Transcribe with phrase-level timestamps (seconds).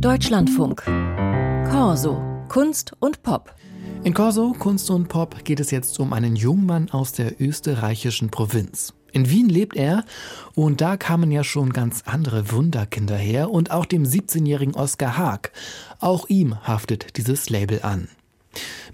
[0.00, 0.82] Deutschlandfunk.
[1.70, 2.20] Corso.
[2.48, 3.54] Kunst und Pop.
[4.04, 8.92] In Corso, Kunst und Pop geht es jetzt um einen Jungmann aus der österreichischen Provinz.
[9.12, 10.04] In Wien lebt er
[10.54, 15.52] und da kamen ja schon ganz andere Wunderkinder her und auch dem 17-jährigen Oskar Haag.
[15.98, 18.08] Auch ihm haftet dieses Label an.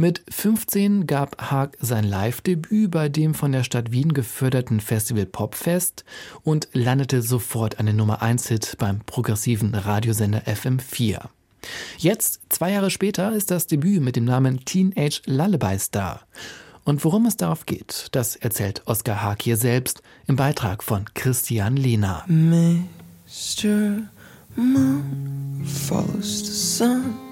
[0.00, 6.06] Mit 15 gab Haag sein Live-Debüt bei dem von der Stadt Wien geförderten Festival Popfest
[6.42, 11.24] und landete sofort einen Nummer-1-Hit beim progressiven Radiosender FM4.
[11.98, 16.22] Jetzt, zwei Jahre später, ist das Debüt mit dem Namen Teenage Lullaby Star.
[16.84, 21.76] Und worum es darauf geht, das erzählt Oskar Haag hier selbst im Beitrag von Christian
[21.76, 22.24] Lehner.
[22.26, 23.98] Mr.
[24.56, 27.29] Moon follows the sun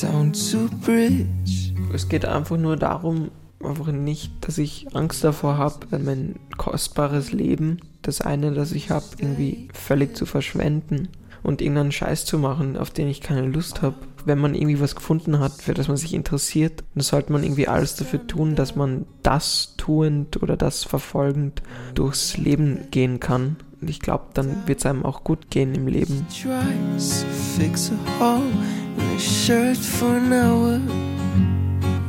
[0.00, 1.74] down to bridge.
[1.92, 3.30] Es geht einfach nur darum,
[3.62, 9.06] einfach nicht, dass ich Angst davor habe, mein kostbares Leben, das eine, das ich habe,
[9.18, 11.08] irgendwie völlig zu verschwenden
[11.42, 13.96] und irgendeinen Scheiß zu machen, auf den ich keine Lust habe.
[14.24, 17.68] Wenn man irgendwie was gefunden hat, für das man sich interessiert, dann sollte man irgendwie
[17.68, 21.62] alles dafür tun, dass man das tuend oder das verfolgend
[21.94, 23.56] durchs Leben gehen kann.
[23.80, 26.26] Und ich glaube, dann wird es einem auch gut gehen im Leben.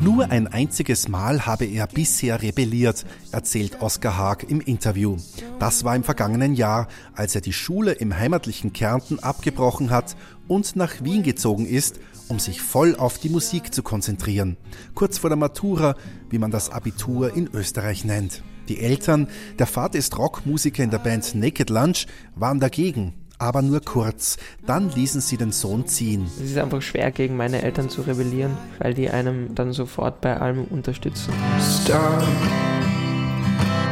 [0.01, 5.17] Nur ein einziges Mal habe er bisher rebelliert, erzählt Oskar Haag im Interview.
[5.59, 10.15] Das war im vergangenen Jahr, als er die Schule im heimatlichen Kärnten abgebrochen hat
[10.47, 11.99] und nach Wien gezogen ist,
[12.29, 14.57] um sich voll auf die Musik zu konzentrieren.
[14.95, 15.95] Kurz vor der Matura,
[16.31, 18.41] wie man das Abitur in Österreich nennt.
[18.69, 19.27] Die Eltern,
[19.59, 24.37] der Vater ist Rockmusiker in der Band Naked Lunch, waren dagegen aber nur kurz.
[24.65, 26.29] Dann ließen sie den Sohn ziehen.
[26.37, 30.37] Es ist einfach schwer, gegen meine Eltern zu rebellieren, weil die einem dann sofort bei
[30.37, 31.33] allem unterstützen.
[31.59, 32.23] Stop,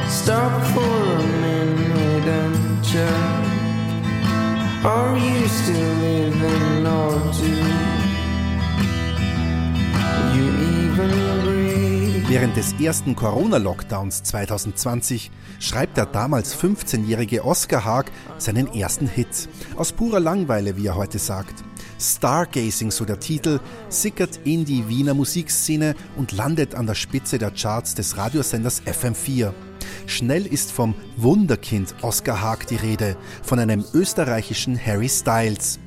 [0.07, 3.09] stop for a minute and check.
[4.83, 7.47] Are you still living or do
[10.35, 10.45] you
[10.85, 11.09] even
[11.43, 11.58] breathe?
[12.29, 19.49] Während des ersten Corona-Lockdowns 2020 schreibt der damals 15-jährige Oscar Haag seinen ersten Hit.
[19.75, 21.63] Aus purer Langweile, wie er heute sagt.
[21.99, 23.59] Stargazing, so der Titel,
[23.89, 29.51] sickert in die Wiener Musikszene und landet an der Spitze der Charts des Radiosenders FM4.
[30.05, 35.79] Schnell ist vom Wunderkind Oscar Haag die Rede, von einem österreichischen Harry Styles.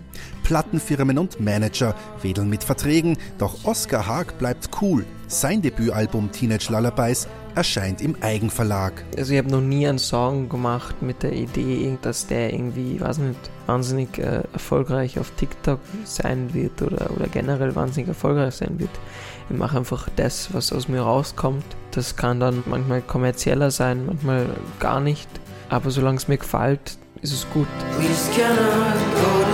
[0.44, 5.04] Plattenfirmen und Manager wedeln mit Verträgen, doch Oscar Haag bleibt cool.
[5.28, 9.04] Sein Debütalbum Teenage Lullabies erscheint im Eigenverlag.
[9.16, 13.18] Also ich habe noch nie einen Song gemacht mit der Idee, dass der irgendwie, weiß
[13.18, 18.90] nicht, wahnsinnig äh, erfolgreich auf TikTok sein wird oder, oder generell wahnsinnig erfolgreich sein wird.
[19.50, 21.64] Ich mache einfach das, was aus mir rauskommt.
[21.90, 24.46] Das kann dann manchmal kommerzieller sein, manchmal
[24.80, 25.28] gar nicht.
[25.68, 27.68] Aber solange es mir gefällt, ist es gut.
[27.98, 28.30] We just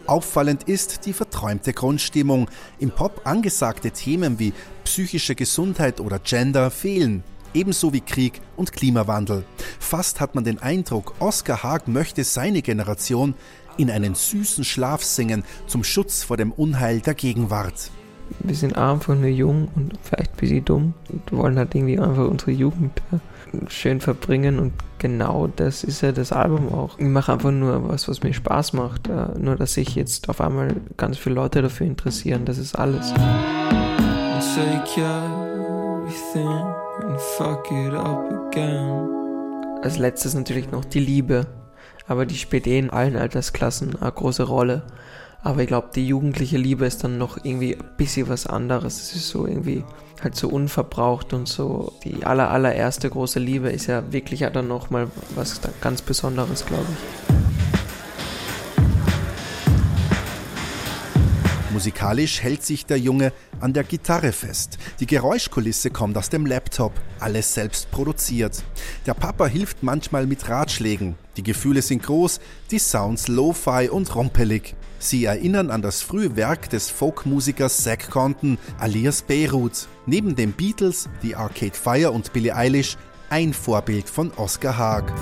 [0.07, 2.49] Auffallend ist die verträumte Grundstimmung.
[2.79, 4.53] Im Pop angesagte Themen wie
[4.85, 7.25] psychische Gesundheit oder Gender fehlen.
[7.53, 9.45] Ebenso wie Krieg und Klimawandel.
[9.79, 13.35] Fast hat man den Eindruck, Oscar Haag möchte seine Generation
[13.77, 17.91] in einen süßen Schlaf singen zum Schutz vor dem Unheil der Gegenwart.
[18.41, 22.27] Wir sind einfach nur jung und vielleicht ein bisschen dumm und wollen halt irgendwie einfach
[22.29, 23.03] unsere Jugend
[23.69, 26.99] schön verbringen und genau das ist ja das Album auch.
[26.99, 29.09] Ich mache einfach nur was, was mir Spaß macht.
[29.09, 33.13] Äh, nur, dass sich jetzt auf einmal ganz viele Leute dafür interessieren, das ist alles.
[39.83, 41.47] Als letztes natürlich noch die Liebe,
[42.07, 44.83] aber die spielt eh in allen Altersklassen eine große Rolle.
[45.43, 49.03] Aber ich glaube, die jugendliche Liebe ist dann noch irgendwie ein bisschen was anderes.
[49.03, 49.85] Es ist so irgendwie
[50.23, 51.93] halt so unverbraucht und so.
[52.03, 56.87] Die aller, allererste große Liebe ist ja wirklich ja dann nochmal was ganz Besonderes, glaube
[56.91, 57.34] ich.
[61.75, 64.79] Musikalisch hält sich der Junge an der Gitarre fest.
[65.01, 68.63] Die Geräuschkulisse kommt aus dem Laptop, alles selbst produziert.
[69.07, 71.17] Der Papa hilft manchmal mit Ratschlägen.
[71.37, 72.39] Die Gefühle sind groß,
[72.71, 74.77] die Sounds lo-fi und rompelig.
[75.01, 79.89] Sie erinnern an das frühe Werk des Folkmusikers Zack Compton alias Beirut.
[80.07, 82.97] Neben den Beatles, The Arcade Fire und Billie Eilish
[83.31, 85.13] ein Vorbild von Oscar Haag.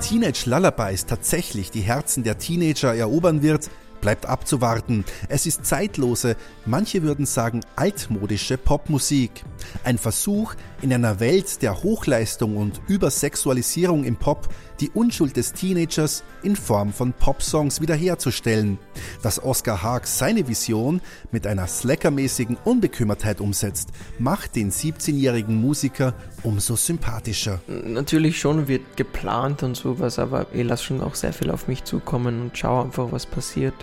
[0.00, 3.68] Teenage Lullabies tatsächlich die Herzen der Teenager erobern wird,
[4.00, 5.04] bleibt abzuwarten.
[5.28, 9.44] Es ist zeitlose, manche würden sagen altmodische Popmusik.
[9.84, 14.48] Ein Versuch, in einer Welt der Hochleistung und Übersexualisierung im Pop
[14.80, 18.78] die Unschuld des Teenagers in Form von Popsongs wiederherzustellen.
[19.22, 21.00] Dass Oscar Haag seine Vision
[21.32, 27.60] mit einer slackermäßigen Unbekümmertheit umsetzt, macht den 17-jährigen Musiker umso sympathischer.
[27.66, 31.84] Natürlich schon wird geplant und sowas, aber ich lasse schon auch sehr viel auf mich
[31.84, 33.74] zukommen und schaue einfach, was passiert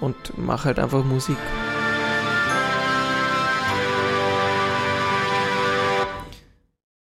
[0.00, 1.36] und mache halt einfach Musik.